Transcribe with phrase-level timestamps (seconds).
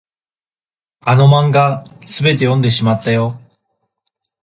[1.01, 3.39] あの漫画、すべて読んでしまったよ。